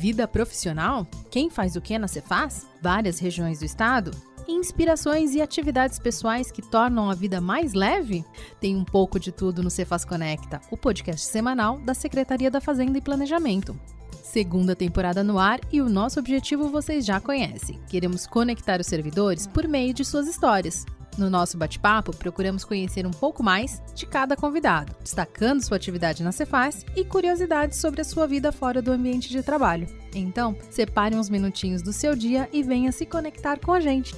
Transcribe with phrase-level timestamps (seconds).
[0.00, 1.06] Vida profissional?
[1.30, 2.66] Quem faz o que na Cefaz?
[2.80, 4.10] Várias regiões do estado?
[4.48, 8.24] Inspirações e atividades pessoais que tornam a vida mais leve?
[8.58, 12.96] Tem um pouco de tudo no Cefaz Conecta, o podcast semanal da Secretaria da Fazenda
[12.96, 13.78] e Planejamento.
[14.22, 17.78] Segunda temporada no ar e o nosso objetivo vocês já conhecem.
[17.86, 20.86] Queremos conectar os servidores por meio de suas histórias.
[21.20, 26.32] No nosso bate-papo, procuramos conhecer um pouco mais de cada convidado, destacando sua atividade na
[26.32, 29.86] Cefaz e curiosidades sobre a sua vida fora do ambiente de trabalho.
[30.14, 34.14] Então, separe uns minutinhos do seu dia e venha se conectar com a gente.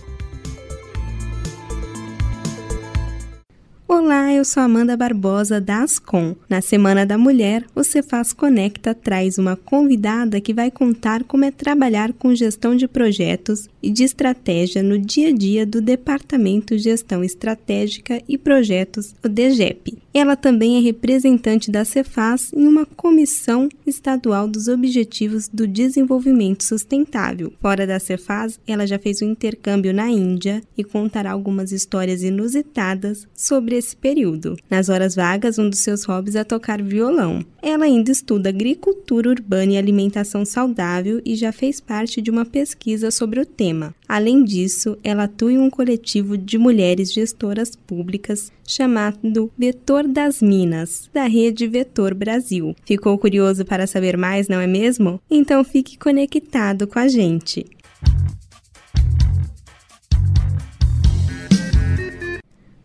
[3.89, 6.37] Olá, eu sou Amanda Barbosa da Ascom.
[6.49, 11.51] Na Semana da Mulher, o Cefaz Conecta traz uma convidada que vai contar como é
[11.51, 16.83] trabalhar com gestão de projetos e de estratégia no dia a dia do Departamento de
[16.83, 19.99] Gestão Estratégica e Projetos, o DGEP.
[20.15, 27.53] Ela também é representante da Cefaz em uma comissão estadual dos Objetivos do Desenvolvimento Sustentável.
[27.61, 33.27] Fora da Cefaz, ela já fez um intercâmbio na Índia e contará algumas histórias inusitadas
[33.35, 34.57] sobre esse período.
[34.69, 37.43] Nas horas vagas, um dos seus hobbies é tocar violão.
[37.63, 43.11] Ela ainda estuda agricultura urbana e alimentação saudável e já fez parte de uma pesquisa
[43.11, 43.72] sobre o tema.
[44.09, 51.09] Além disso, ela atua em um coletivo de mulheres gestoras públicas chamado Vetor das Minas,
[51.13, 52.75] da rede Vetor Brasil.
[52.85, 55.21] Ficou curioso para saber mais, não é mesmo?
[55.31, 57.67] Então fique conectado com a gente.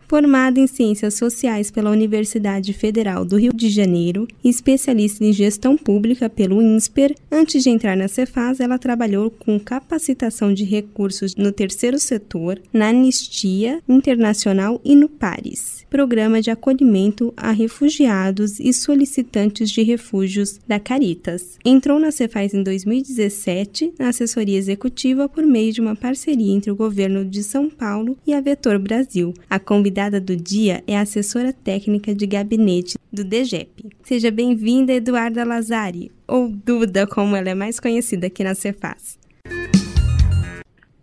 [0.08, 5.76] Formada em Ciências Sociais pela Universidade Federal do Rio de Janeiro e especialista em Gestão
[5.76, 11.52] Pública pelo INSPER, antes de entrar na Cefaz, ela trabalhou com capacitação de recursos no
[11.52, 19.70] terceiro setor, na Anistia Internacional e no PARES, Programa de Acolhimento a Refugiados e Solicitantes
[19.70, 21.58] de Refúgios da Caritas.
[21.64, 26.76] Entrou na Cefaz em 2017 na assessoria executiva por meio de uma parceria entre o
[26.76, 29.34] governo de São Paulo e a Vetor Brasil.
[29.50, 33.86] A convidada do dia é a assessora técnica de gabinete do DGEP.
[34.04, 39.18] Seja bem-vinda, Eduarda Lazari, ou Duda, como ela é mais conhecida aqui na Cefaz.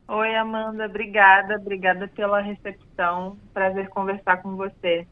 [0.07, 3.37] Oi, Amanda, obrigada, obrigada pela recepção.
[3.53, 5.07] Prazer conversar com você.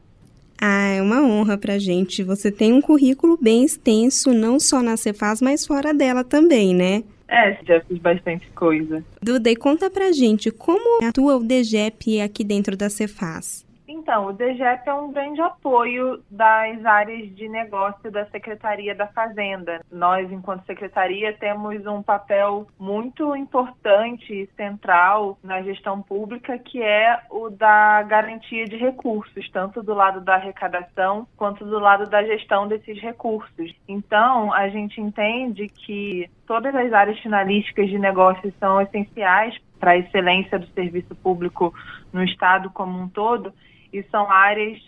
[0.61, 2.23] Ah, é uma honra pra gente.
[2.23, 7.03] Você tem um currículo bem extenso, não só na Cefaz, mas fora dela também, né?
[7.27, 9.03] É, já fiz bastante coisa.
[9.21, 13.65] Duda, e conta pra gente como atua o DGEP aqui dentro da Cefaz.
[14.03, 19.79] Então, o DGEP é um grande apoio das áreas de negócio da Secretaria da Fazenda.
[19.89, 27.17] Nós, enquanto secretaria, temos um papel muito importante e central na gestão pública, que é
[27.29, 32.67] o da garantia de recursos, tanto do lado da arrecadação quanto do lado da gestão
[32.67, 33.73] desses recursos.
[33.87, 39.97] Então, a gente entende que todas as áreas finalísticas de negócios são essenciais para a
[39.97, 41.73] excelência do serviço público
[42.11, 43.53] no Estado como um todo
[43.93, 44.81] e são áreas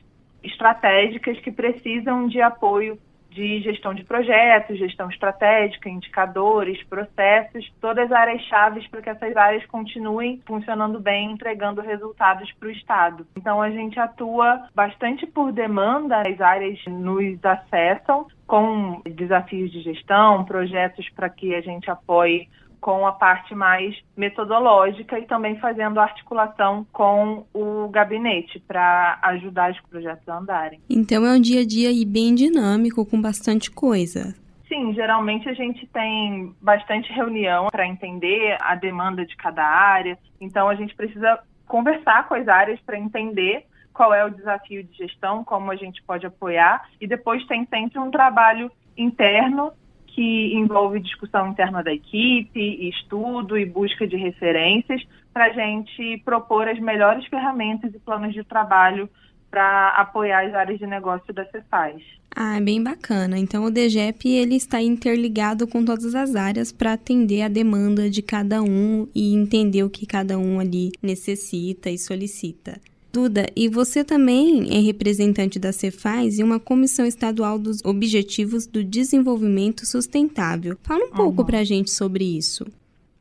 [0.44, 3.00] estratégicas que precisam de apoio
[3.36, 9.36] de gestão de projetos, gestão estratégica, indicadores, processos, todas as áreas chaves para que essas
[9.36, 13.28] áreas continuem funcionando bem, entregando resultados para o Estado.
[13.36, 20.46] Então a gente atua bastante por demanda, as áreas nos acessam com desafios de gestão,
[20.46, 22.48] projetos para que a gente apoie
[22.80, 29.80] com a parte mais metodológica e também fazendo articulação com o gabinete para ajudar os
[29.82, 30.80] projetos a andarem.
[30.90, 34.36] Então é um dia a dia aí bem dinâmico, com bastante coisa.
[34.68, 40.68] Sim, geralmente a gente tem bastante reunião para entender a demanda de cada área, então
[40.68, 45.44] a gente precisa conversar com as áreas para entender qual é o desafio de gestão,
[45.44, 49.72] como a gente pode apoiar, e depois tem sempre um trabalho interno
[50.16, 56.70] que envolve discussão interna da equipe, estudo e busca de referências para a gente propor
[56.70, 59.10] as melhores ferramentas e planos de trabalho
[59.52, 62.02] para apoiar as áreas de negócio da Cefaz.
[62.34, 63.38] Ah, é bem bacana.
[63.38, 68.22] Então o DGEP ele está interligado com todas as áreas para atender a demanda de
[68.22, 72.80] cada um e entender o que cada um ali necessita e solicita.
[73.16, 78.84] Duda, e você também é representante da Cefaz e uma comissão estadual dos Objetivos do
[78.84, 80.78] Desenvolvimento Sustentável.
[80.84, 81.14] Fala um uhum.
[81.14, 82.66] pouco para a gente sobre isso.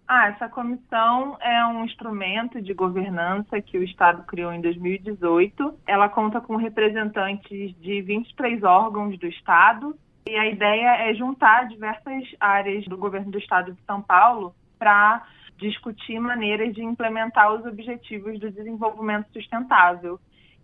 [0.09, 5.75] Ah, essa comissão é um instrumento de governança que o Estado criou em 2018.
[5.87, 12.25] Ela conta com representantes de 23 órgãos do Estado e a ideia é juntar diversas
[12.41, 15.23] áreas do governo do Estado de São Paulo para
[15.69, 20.21] discutir maneiras de implementar os objetivos do desenvolvimento sustentável.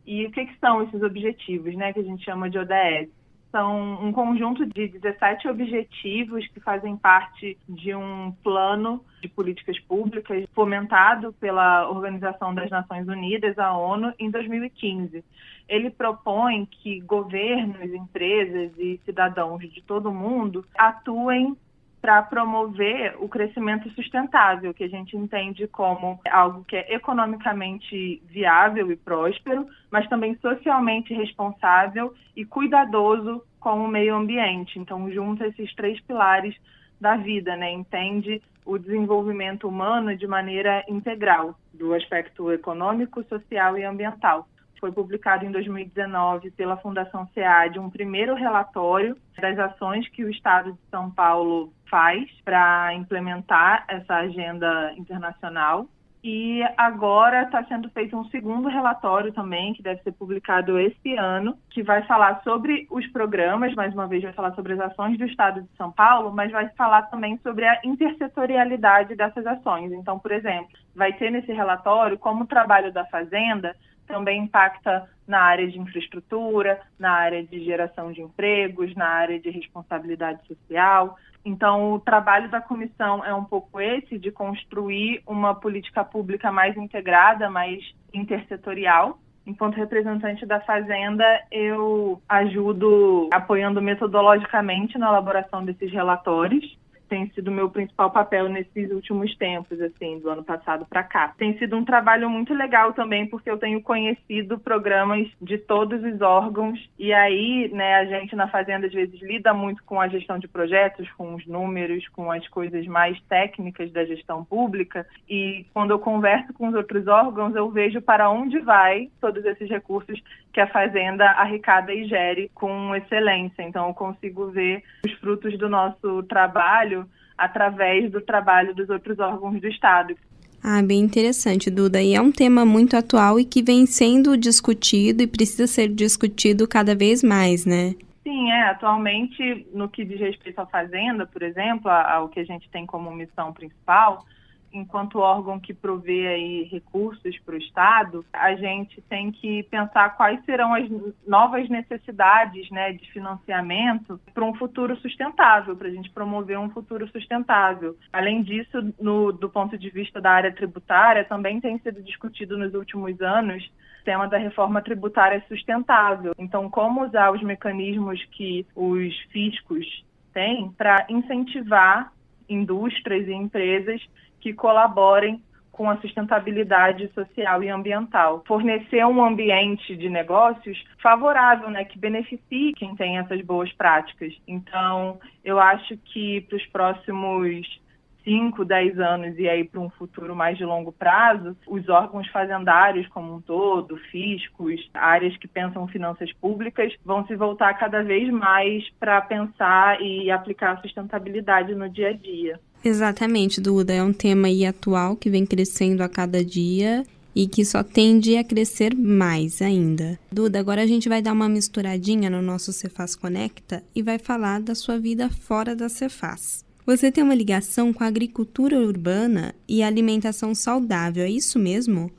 [0.06, 3.08] E o que, que são esses objetivos, né, que a gente chama de ODS?
[3.50, 10.44] são um conjunto de 17 objetivos que fazem parte de um plano de políticas públicas
[10.54, 15.24] fomentado pela Organização das Nações Unidas, a ONU, em 2015.
[15.68, 21.56] Ele propõe que governos, empresas e cidadãos de todo o mundo atuem
[22.00, 28.90] para promover o crescimento sustentável, que a gente entende como algo que é economicamente viável
[28.90, 34.78] e próspero, mas também socialmente responsável e cuidadoso com o meio ambiente.
[34.78, 36.56] Então, junta esses três pilares
[36.98, 37.70] da vida, né?
[37.70, 44.46] Entende o desenvolvimento humano de maneira integral, do aspecto econômico, social e ambiental
[44.80, 50.72] foi publicado em 2019 pela Fundação SEAD um primeiro relatório das ações que o Estado
[50.72, 55.86] de São Paulo faz para implementar essa agenda internacional.
[56.22, 61.56] E agora está sendo feito um segundo relatório também, que deve ser publicado esse ano,
[61.70, 65.24] que vai falar sobre os programas, mais uma vez vai falar sobre as ações do
[65.24, 69.92] Estado de São Paulo, mas vai falar também sobre a intersetorialidade dessas ações.
[69.92, 73.74] Então, por exemplo, vai ter nesse relatório como o trabalho da Fazenda
[74.10, 79.48] também impacta na área de infraestrutura, na área de geração de empregos, na área de
[79.48, 81.16] responsabilidade social.
[81.44, 86.76] Então, o trabalho da comissão é um pouco esse, de construir uma política pública mais
[86.76, 89.18] integrada, mais intersetorial.
[89.46, 96.79] Enquanto representante da Fazenda, eu ajudo apoiando metodologicamente na elaboração desses relatórios
[97.10, 101.34] tem sido meu principal papel nesses últimos tempos, assim, do ano passado para cá.
[101.36, 106.20] Tem sido um trabalho muito legal também, porque eu tenho conhecido programas de todos os
[106.22, 110.38] órgãos e aí, né, a gente na Fazenda às vezes lida muito com a gestão
[110.38, 115.90] de projetos, com os números, com as coisas mais técnicas da gestão pública e quando
[115.90, 120.60] eu converso com os outros órgãos, eu vejo para onde vai todos esses recursos que
[120.60, 123.62] a Fazenda arrecada e gere com excelência.
[123.62, 129.60] Então, eu consigo ver os frutos do nosso trabalho através do trabalho dos outros órgãos
[129.60, 130.16] do Estado.
[130.62, 132.02] Ah, bem interessante, Duda.
[132.02, 136.68] E é um tema muito atual e que vem sendo discutido e precisa ser discutido
[136.68, 137.94] cada vez mais, né?
[138.22, 138.64] Sim, é.
[138.64, 143.10] Atualmente, no que diz respeito à Fazenda, por exemplo, ao que a gente tem como
[143.10, 144.26] missão principal,
[144.72, 150.44] enquanto órgão que provê aí recursos para o Estado, a gente tem que pensar quais
[150.44, 150.88] serão as
[151.26, 157.08] novas necessidades né, de financiamento para um futuro sustentável, para a gente promover um futuro
[157.08, 157.96] sustentável.
[158.12, 162.74] Além disso, no, do ponto de vista da área tributária, também tem sido discutido nos
[162.74, 163.64] últimos anos
[164.00, 166.32] o tema da reforma tributária sustentável.
[166.38, 172.12] Então, como usar os mecanismos que os fiscos têm para incentivar
[172.48, 174.02] indústrias e empresas
[174.40, 175.42] que colaborem
[175.80, 178.42] com a sustentabilidade social e ambiental.
[178.46, 184.34] Fornecer um ambiente de negócios favorável, né, que beneficie quem tem essas boas práticas.
[184.46, 187.80] Então, eu acho que para os próximos
[188.24, 193.08] 5, 10 anos e aí para um futuro mais de longo prazo, os órgãos fazendários
[193.08, 198.88] como um todo, fiscos, áreas que pensam finanças públicas, vão se voltar cada vez mais
[198.98, 202.60] para pensar e aplicar a sustentabilidade no dia a dia.
[202.84, 203.92] Exatamente, Duda.
[203.92, 207.04] É um tema aí atual que vem crescendo a cada dia
[207.34, 210.18] e que só tende a crescer mais ainda.
[210.32, 214.60] Duda, agora a gente vai dar uma misturadinha no nosso Cefaz Conecta e vai falar
[214.60, 216.64] da sua vida fora da Cefaz.
[216.86, 222.10] Você tem uma ligação com a agricultura urbana e a alimentação saudável, é isso mesmo?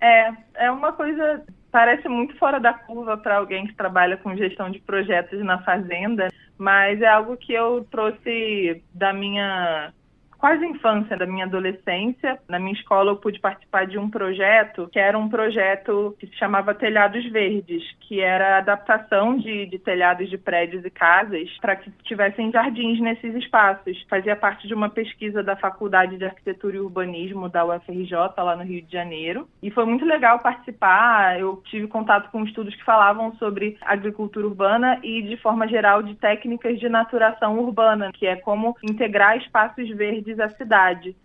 [0.00, 4.70] É, é uma coisa parece muito fora da curva para alguém que trabalha com gestão
[4.70, 9.92] de projetos na fazenda, mas é algo que eu trouxe da minha
[10.38, 12.38] quase infância, da minha adolescência.
[12.48, 16.36] Na minha escola eu pude participar de um projeto que era um projeto que se
[16.36, 21.76] chamava Telhados Verdes, que era a adaptação de, de telhados de prédios e casas para
[21.76, 24.04] que tivessem jardins nesses espaços.
[24.08, 28.62] Fazia parte de uma pesquisa da Faculdade de Arquitetura e Urbanismo da UFRJ, lá no
[28.62, 29.48] Rio de Janeiro.
[29.62, 31.38] E foi muito legal participar.
[31.38, 36.14] Eu tive contato com estudos que falavam sobre agricultura urbana e, de forma geral, de
[36.14, 41.16] técnicas de naturação urbana, que é como integrar espaços verdes diz a cidade.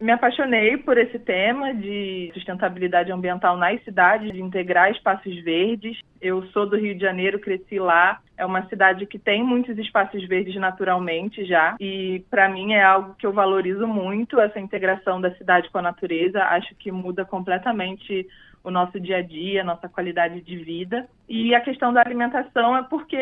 [0.00, 5.98] Me apaixonei por esse tema de sustentabilidade ambiental nas cidades, de integrar espaços verdes.
[6.18, 8.18] Eu sou do Rio de Janeiro, cresci lá.
[8.34, 11.76] É uma cidade que tem muitos espaços verdes naturalmente já.
[11.78, 15.82] E para mim é algo que eu valorizo muito, essa integração da cidade com a
[15.82, 16.44] natureza.
[16.44, 18.26] Acho que muda completamente
[18.62, 21.08] o nosso dia a dia, nossa qualidade de vida.
[21.28, 23.16] E a questão da alimentação é porque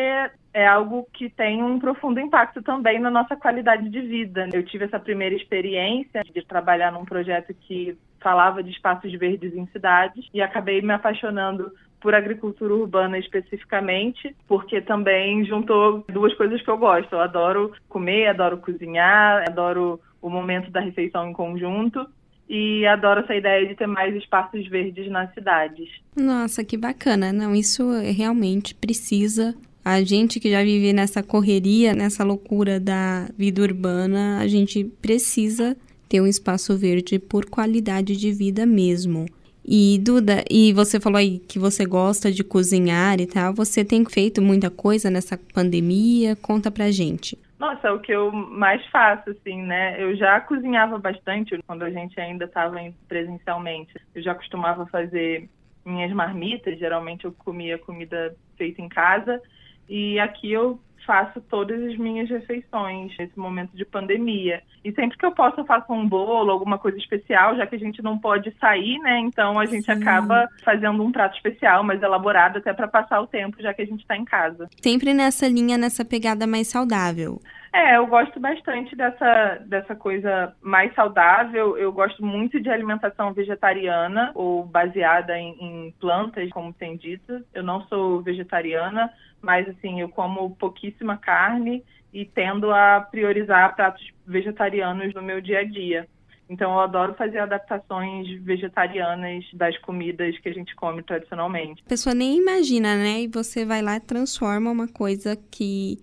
[0.53, 4.49] é algo que tem um profundo impacto também na nossa qualidade de vida.
[4.51, 9.65] Eu tive essa primeira experiência de trabalhar num projeto que falava de espaços verdes em
[9.67, 16.69] cidades e acabei me apaixonando por agricultura urbana especificamente, porque também juntou duas coisas que
[16.69, 17.13] eu gosto.
[17.13, 22.07] Eu adoro comer, adoro cozinhar, adoro o momento da refeição em conjunto
[22.49, 25.87] e adoro essa ideia de ter mais espaços verdes nas cidades.
[26.15, 27.31] Nossa, que bacana.
[27.31, 29.55] Não, isso realmente precisa.
[29.85, 35.77] A gente que já vive nessa correria, nessa loucura da vida urbana, a gente precisa
[36.09, 39.27] ter um espaço verde por qualidade de vida mesmo.
[39.63, 43.53] E Duda, e você falou aí que você gosta de cozinhar e tal.
[43.53, 46.35] Você tem feito muita coisa nessa pandemia?
[46.35, 47.37] Conta pra gente.
[47.59, 50.01] Nossa, é o que eu mais faço, assim, né?
[50.01, 53.93] Eu já cozinhava bastante quando a gente ainda estava presencialmente.
[54.15, 55.49] Eu já costumava fazer
[55.85, 59.41] minhas marmitas, geralmente eu comia comida feita em casa.
[59.89, 64.61] E aqui eu faço todas as minhas refeições nesse momento de pandemia.
[64.85, 67.79] E sempre que eu posso, eu faço um bolo, alguma coisa especial, já que a
[67.79, 69.19] gente não pode sair, né?
[69.21, 69.91] Então a gente Sim.
[69.91, 73.85] acaba fazendo um prato especial, mais elaborado, até para passar o tempo, já que a
[73.85, 74.69] gente está em casa.
[74.83, 77.41] Sempre nessa linha, nessa pegada mais saudável.
[77.71, 81.77] É, eu gosto bastante dessa, dessa coisa mais saudável.
[81.77, 87.43] Eu gosto muito de alimentação vegetariana ou baseada em, em plantas, como tem dito.
[87.53, 89.11] Eu não sou vegetariana,
[89.41, 95.59] mas assim, eu como pouquíssima carne e tendo a priorizar pratos vegetarianos no meu dia
[95.59, 96.07] a dia.
[96.49, 101.83] Então eu adoro fazer adaptações vegetarianas das comidas que a gente come tradicionalmente.
[101.85, 103.21] A pessoa nem imagina, né?
[103.21, 105.99] E você vai lá e transforma uma coisa que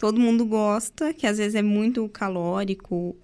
[0.00, 3.14] todo mundo gosta, que às vezes é muito calórico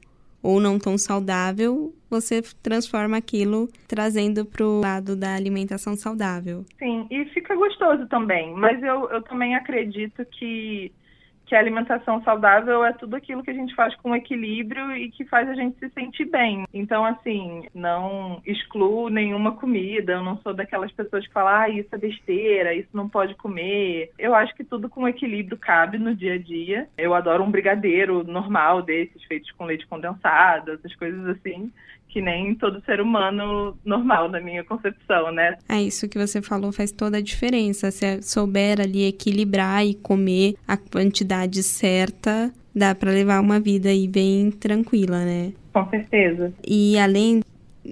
[0.43, 6.65] ou não tão saudável, você transforma aquilo trazendo para o lado da alimentação saudável.
[6.79, 8.55] Sim, e fica gostoso também.
[8.55, 10.93] Mas eu, eu também acredito que
[11.47, 15.25] que a alimentação saudável é tudo aquilo que a gente faz com equilíbrio e que
[15.25, 16.67] faz a gente se sentir bem.
[16.75, 21.89] Então, assim, não excluo nenhuma comida, eu não sou daquelas pessoas que falam, ah, isso
[21.93, 24.11] é besteira, isso não pode comer.
[24.19, 26.89] Eu acho que tudo com equilíbrio cabe no dia a dia.
[26.99, 31.73] Eu adoro um brigadeiro normal desses, feitos com leite condensado, essas coisas assim
[32.09, 35.57] que nem todo ser humano normal, na minha concepção, né?
[35.69, 37.91] É isso que você falou faz toda a diferença.
[37.91, 44.07] Se souber ali equilibrar e comer a quantidade certa, dá para levar uma vida aí
[44.09, 45.53] bem tranquila, né?
[45.73, 46.53] Com certeza.
[46.67, 47.43] E além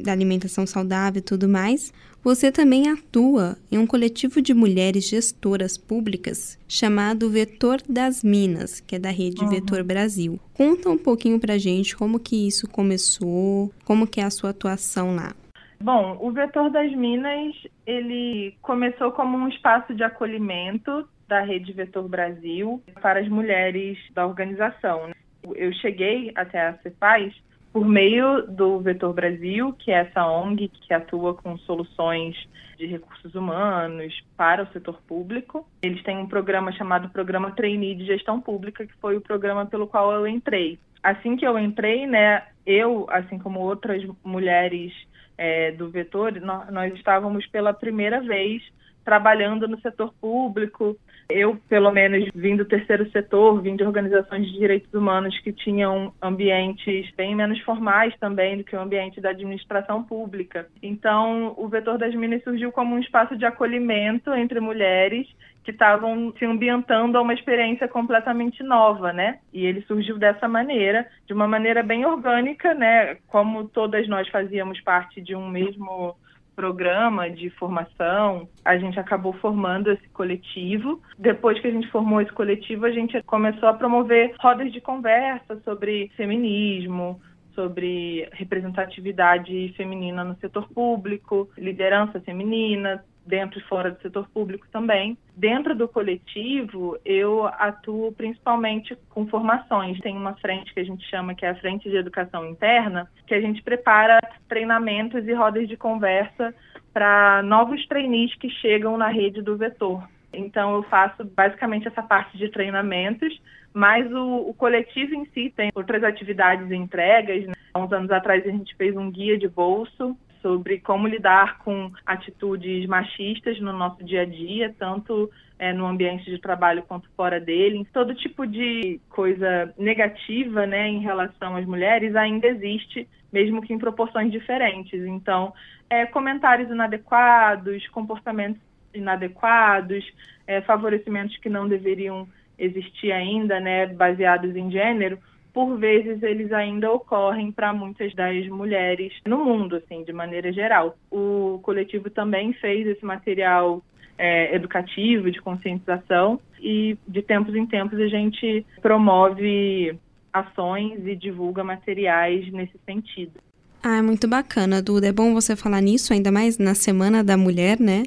[0.03, 5.77] da alimentação saudável e tudo mais, você também atua em um coletivo de mulheres gestoras
[5.77, 9.51] públicas chamado Vetor das Minas, que é da rede uhum.
[9.51, 10.41] Vetor Brasil.
[10.55, 15.15] Conta um pouquinho pra gente como que isso começou, como que é a sua atuação
[15.15, 15.35] lá.
[15.83, 17.55] Bom, o Vetor das Minas,
[17.87, 24.27] ele começou como um espaço de acolhimento da Rede Vetor Brasil para as mulheres da
[24.27, 25.09] organização.
[25.09, 25.15] Né?
[25.55, 27.35] Eu cheguei até a Cefaz
[27.75, 32.37] por meio do Vetor Brasil, que é essa ONG que atua com soluções
[32.79, 35.67] de recursos humanos para o setor público.
[35.83, 39.89] Eles têm um programa chamado Programa Trainee de Gestão Pública, que foi o programa pelo
[39.89, 40.79] qual eu entrei.
[41.03, 44.93] Assim que eu entrei, né, eu, assim como outras mulheres
[45.37, 48.63] é, do Vetor, nós, nós estávamos pela primeira vez
[49.05, 50.97] trabalhando no setor público,
[51.29, 56.13] eu, pelo menos, vim do terceiro setor, vim de organizações de direitos humanos que tinham
[56.21, 60.67] ambientes bem menos formais também do que o ambiente da administração pública.
[60.83, 65.27] Então, o Vetor das Minas surgiu como um espaço de acolhimento entre mulheres
[65.65, 69.39] que estavam se ambientando a uma experiência completamente nova, né?
[69.53, 73.17] E ele surgiu dessa maneira, de uma maneira bem orgânica, né?
[73.27, 76.15] Como todas nós fazíamos parte de um mesmo
[76.55, 81.01] programa de formação, a gente acabou formando esse coletivo.
[81.19, 85.61] Depois que a gente formou esse coletivo, a gente começou a promover rodas de conversa
[85.65, 87.21] sobre feminismo,
[87.55, 95.17] sobre representatividade feminina no setor público, liderança feminina, dentro e fora do setor público também.
[95.37, 99.99] Dentro do coletivo, eu atuo principalmente com formações.
[100.01, 103.35] Tem uma frente que a gente chama que é a Frente de Educação Interna, que
[103.35, 106.55] a gente prepara treinamentos e rodas de conversa
[106.93, 110.07] para novos trainees que chegam na rede do Vetor.
[110.33, 113.41] Então, eu faço basicamente essa parte de treinamentos,
[113.73, 117.47] mas o, o coletivo em si tem outras atividades e entregas.
[117.47, 117.55] Né?
[117.73, 121.91] Há uns anos atrás, a gente fez um guia de bolso sobre como lidar com
[122.05, 127.41] atitudes machistas no nosso dia a dia, tanto é, no ambiente de trabalho quanto fora
[127.41, 127.87] dele.
[127.95, 133.79] Todo tipo de coisa negativa né, em relação às mulheres ainda existe, mesmo que em
[133.79, 135.01] proporções diferentes.
[135.07, 135.55] Então,
[135.89, 138.61] é, comentários inadequados, comportamentos
[138.93, 140.05] inadequados,
[140.47, 145.19] é, favorecimentos que não deveriam existir ainda, né, baseados em gênero,
[145.55, 150.99] por vezes eles ainda ocorrem para muitas das mulheres no mundo, assim, de maneira geral.
[151.09, 153.81] O coletivo também fez esse material
[154.19, 159.97] é, educativo, de conscientização, e de tempos em tempos a gente promove
[160.33, 163.39] ações e divulga materiais nesse sentido.
[163.81, 165.07] Ah, é muito bacana, Duda.
[165.07, 168.05] É bom você falar nisso, ainda mais na Semana da Mulher, né?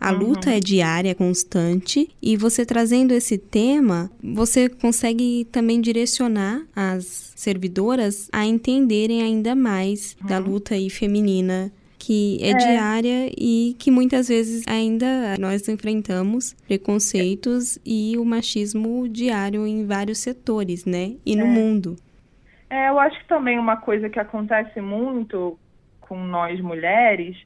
[0.00, 0.18] A uhum.
[0.18, 8.28] luta é diária, constante, e você trazendo esse tema, você consegue também direcionar as servidoras
[8.32, 10.26] a entenderem ainda mais uhum.
[10.26, 16.54] da luta aí feminina que é, é, diária e que muitas vezes ainda nós enfrentamos
[16.66, 21.12] preconceitos e o machismo diário em vários setores, né?
[21.26, 21.48] E no é.
[21.48, 21.96] mundo.
[22.70, 25.58] É, eu acho que também uma coisa que acontece muito
[26.00, 27.36] com nós mulheres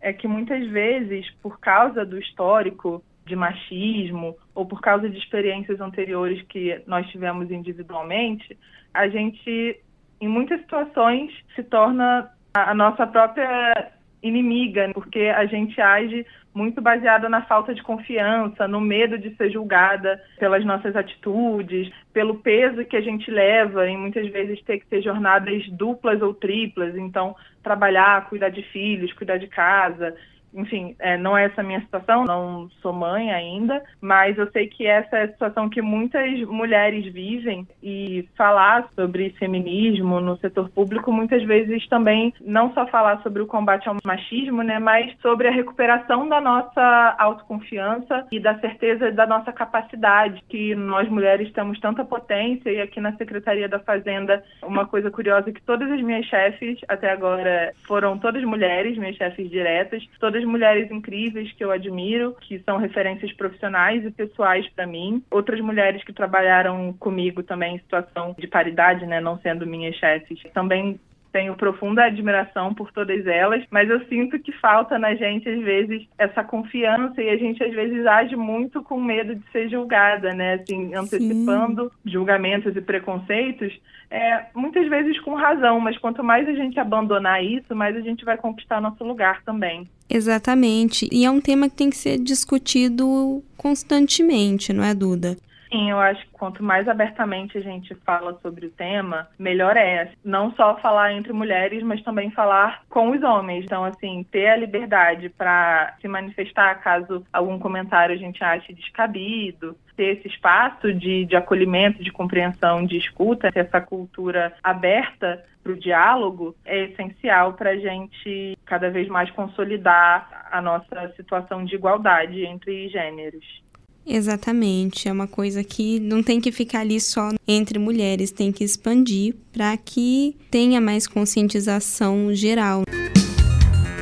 [0.00, 5.80] é que muitas vezes, por causa do histórico de machismo ou por causa de experiências
[5.80, 8.58] anteriores que nós tivemos individualmente,
[8.92, 9.78] a gente,
[10.20, 13.92] em muitas situações, se torna a nossa própria
[14.22, 19.50] inimiga, porque a gente age muito baseada na falta de confiança, no medo de ser
[19.50, 24.86] julgada pelas nossas atitudes, pelo peso que a gente leva em muitas vezes ter que
[24.86, 30.14] ter jornadas duplas ou triplas, então trabalhar, cuidar de filhos, cuidar de casa,
[30.54, 34.66] enfim, é, não é essa a minha situação, não sou mãe ainda, mas eu sei
[34.66, 40.68] que essa é a situação que muitas mulheres vivem e falar sobre feminismo no setor
[40.70, 45.48] público muitas vezes também não só falar sobre o combate ao machismo, né, mas sobre
[45.48, 51.78] a recuperação da nossa autoconfiança e da certeza da nossa capacidade, que nós mulheres temos
[51.80, 56.00] tanta potência e aqui na Secretaria da Fazenda, uma coisa curiosa é que todas as
[56.00, 61.64] minhas chefes até agora foram todas mulheres, minhas chefes diretas, todas outras mulheres incríveis que
[61.64, 65.22] eu admiro, que são referências profissionais e pessoais para mim.
[65.30, 70.40] Outras mulheres que trabalharam comigo também em situação de paridade, né, não sendo minhas chefes,
[70.54, 70.98] também
[71.32, 76.06] tenho profunda admiração por todas elas, mas eu sinto que falta na gente, às vezes,
[76.18, 80.54] essa confiança e a gente, às vezes, age muito com medo de ser julgada, né?
[80.54, 82.10] Assim, antecipando Sim.
[82.10, 83.78] julgamentos e preconceitos,
[84.10, 88.24] é, muitas vezes com razão, mas quanto mais a gente abandonar isso, mais a gente
[88.24, 89.88] vai conquistar nosso lugar também.
[90.08, 91.08] Exatamente.
[91.12, 95.36] E é um tema que tem que ser discutido constantemente, não é, Duda?
[95.70, 100.10] Sim, eu acho que quanto mais abertamente a gente fala sobre o tema, melhor é.
[100.24, 103.64] Não só falar entre mulheres, mas também falar com os homens.
[103.64, 109.76] Então, assim, ter a liberdade para se manifestar caso algum comentário a gente ache descabido,
[109.96, 115.76] ter esse espaço de, de acolhimento, de compreensão, de escuta, essa cultura aberta para o
[115.76, 122.44] diálogo é essencial para a gente cada vez mais consolidar a nossa situação de igualdade
[122.44, 123.62] entre gêneros.
[124.06, 128.64] Exatamente, é uma coisa que não tem que ficar ali só entre mulheres, tem que
[128.64, 132.82] expandir para que tenha mais conscientização geral.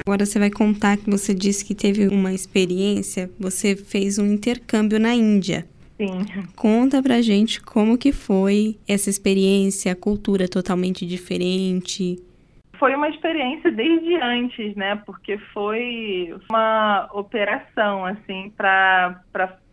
[0.07, 4.99] Agora você vai contar que você disse que teve uma experiência, você fez um intercâmbio
[4.99, 5.67] na Índia.
[5.99, 6.25] Sim.
[6.55, 12.17] Conta pra gente como que foi essa experiência, a cultura totalmente diferente.
[12.79, 15.03] Foi uma experiência desde antes, né?
[15.05, 19.21] Porque foi uma operação, assim, para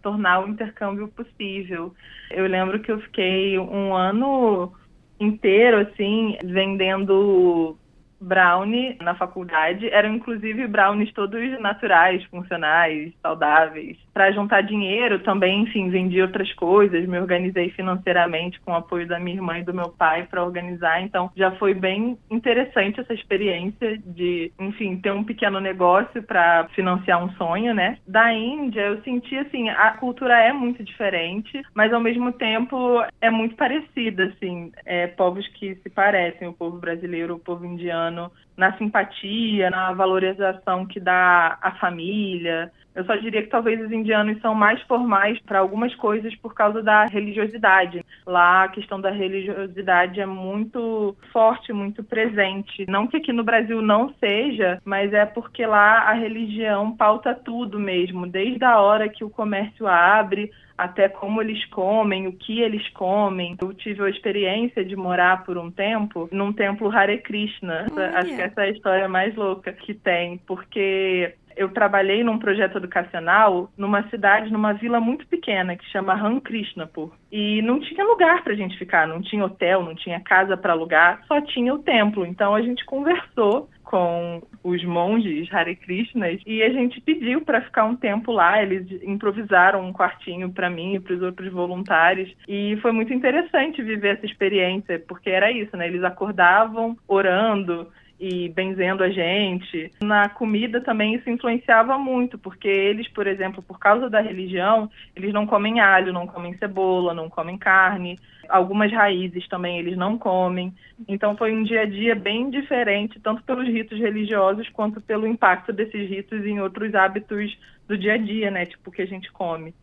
[0.05, 1.91] tornar o intercâmbio possível.
[2.29, 4.71] Eu lembro que eu fiquei um ano
[5.19, 7.75] inteiro, assim, vendendo
[8.19, 9.89] brownie na faculdade.
[9.89, 13.97] Eram inclusive brownies todos naturais, funcionais, saudáveis.
[14.13, 19.19] Para juntar dinheiro também, enfim, vendi outras coisas, me organizei financeiramente com o apoio da
[19.19, 21.01] minha irmã e do meu pai para organizar.
[21.01, 27.23] Então, já foi bem interessante essa experiência de, enfim, ter um pequeno negócio para financiar
[27.23, 27.97] um sonho, né?
[28.07, 33.29] Da Índia, eu senti assim, a cultura é muito diferente, mas ao mesmo tempo é
[33.29, 38.31] muito parecida, assim, é, povos que se parecem, o povo brasileiro, o povo indiano ano
[38.57, 42.71] na simpatia, na valorização que dá à família.
[42.95, 46.81] Eu só diria que talvez os indianos são mais formais para algumas coisas por causa
[46.81, 48.05] da religiosidade.
[48.25, 52.85] Lá a questão da religiosidade é muito forte, muito presente.
[52.87, 57.77] Não que aqui no Brasil não seja, mas é porque lá a religião pauta tudo
[57.77, 62.87] mesmo, desde a hora que o comércio abre até como eles comem, o que eles
[62.89, 63.55] comem.
[63.61, 67.85] Eu tive a experiência de morar por um tempo num templo Hare Krishna.
[68.15, 72.77] Acho que essa é a história mais louca que tem, porque eu trabalhei num projeto
[72.77, 77.11] educacional numa cidade, numa vila muito pequena que chama Ram Krishnapur.
[77.31, 80.73] E não tinha lugar para a gente ficar, não tinha hotel, não tinha casa para
[80.73, 82.25] alugar, só tinha o templo.
[82.25, 87.85] Então a gente conversou com os monges Hare Krishnas e a gente pediu para ficar
[87.85, 88.61] um tempo lá.
[88.61, 93.81] Eles improvisaram um quartinho para mim e para os outros voluntários e foi muito interessante
[93.81, 95.87] viver essa experiência porque era isso, né?
[95.87, 97.87] Eles acordavam orando
[98.19, 99.91] e benzendo a gente.
[100.01, 105.33] Na comida também isso influenciava muito, porque eles, por exemplo, por causa da religião, eles
[105.33, 108.17] não comem alho, não comem cebola, não comem carne.
[108.47, 110.73] Algumas raízes também eles não comem.
[111.07, 115.73] Então foi um dia a dia bem diferente, tanto pelos ritos religiosos quanto pelo impacto
[115.73, 118.65] desses ritos em outros hábitos do dia a dia, né?
[118.65, 119.73] Tipo o que a gente come.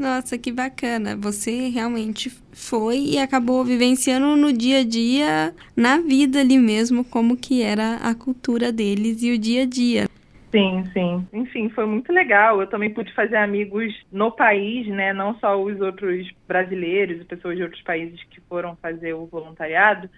[0.00, 1.14] Nossa, que bacana.
[1.14, 7.36] Você realmente foi e acabou vivenciando no dia a dia, na vida ali mesmo, como
[7.36, 10.06] que era a cultura deles e o dia a dia.
[10.50, 11.28] Sim, sim.
[11.34, 12.62] Enfim, foi muito legal.
[12.62, 15.12] Eu também pude fazer amigos no país, né?
[15.12, 20.08] Não só os outros brasileiros e pessoas de outros países que foram fazer o voluntariado,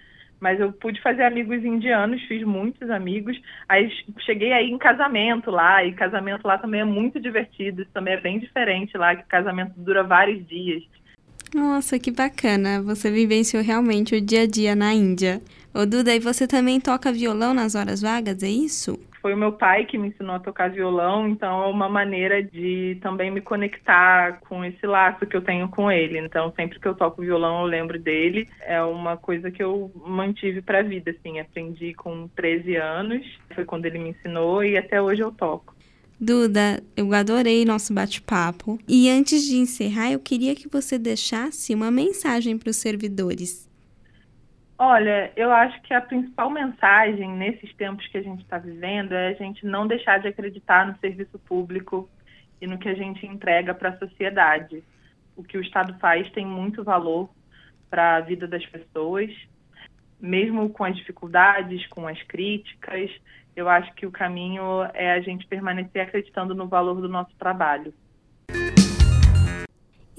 [0.42, 3.40] mas eu pude fazer amigos indianos, fiz muitos amigos.
[3.68, 3.88] Aí
[4.26, 8.40] cheguei aí em casamento lá, e casamento lá também é muito divertido, também é bem
[8.40, 10.83] diferente lá, que casamento dura vários dias.
[11.55, 12.83] Nossa, que bacana!
[12.83, 15.40] Você vivenciou realmente o dia a dia na Índia.
[15.72, 18.98] Ô Duda, e você também toca violão nas horas vagas, é isso?
[19.23, 22.99] Foi o meu pai que me ensinou a tocar violão, então é uma maneira de
[23.01, 26.19] também me conectar com esse laço que eu tenho com ele.
[26.19, 28.49] Então, sempre que eu toco violão, eu lembro dele.
[28.63, 31.39] É uma coisa que eu mantive para a vida, assim.
[31.39, 35.73] Aprendi com 13 anos, foi quando ele me ensinou e até hoje eu toco.
[36.21, 38.77] Duda, eu adorei nosso bate-papo.
[38.89, 43.71] E antes de encerrar, eu queria que você deixasse uma mensagem para os servidores.
[44.85, 49.29] Olha, eu acho que a principal mensagem nesses tempos que a gente está vivendo é
[49.29, 52.11] a gente não deixar de acreditar no serviço público
[52.61, 54.83] e no que a gente entrega para a sociedade.
[55.37, 57.31] O que o Estado faz tem muito valor
[57.88, 59.31] para a vida das pessoas,
[60.21, 63.09] mesmo com as dificuldades, com as críticas.
[63.55, 67.95] Eu acho que o caminho é a gente permanecer acreditando no valor do nosso trabalho.